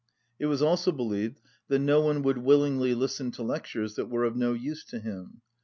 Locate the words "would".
2.23-2.39